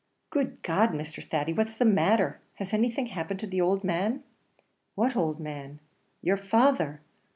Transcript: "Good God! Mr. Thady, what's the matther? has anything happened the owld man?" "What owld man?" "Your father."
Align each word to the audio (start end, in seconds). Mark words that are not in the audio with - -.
"Good 0.31 0.63
God! 0.63 0.93
Mr. 0.93 1.23
Thady, 1.23 1.53
what's 1.53 1.75
the 1.75 1.85
matther? 1.85 2.39
has 2.55 2.73
anything 2.73 3.05
happened 3.05 3.39
the 3.41 3.61
owld 3.61 3.83
man?" 3.83 4.23
"What 4.95 5.15
owld 5.15 5.39
man?" 5.39 5.79
"Your 6.23 6.37
father." 6.37 7.01